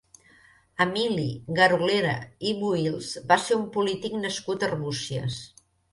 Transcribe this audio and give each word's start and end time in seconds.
Emili 0.85 1.25
Garolera 1.59 2.15
i 2.53 2.53
Bohils 2.63 3.11
va 3.33 3.37
ser 3.45 3.59
un 3.59 3.69
polític 3.77 4.17
nascut 4.25 4.67
a 4.67 4.71
Arbúcies. 4.71 5.37